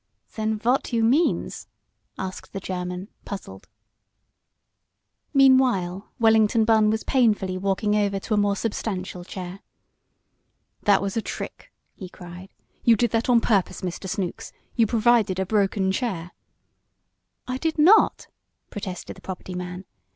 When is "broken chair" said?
15.45-16.31